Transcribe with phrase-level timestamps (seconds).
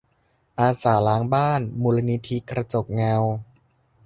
[0.59, 3.13] อาสาล้างบ้าน มูลนิธิกระจกเงา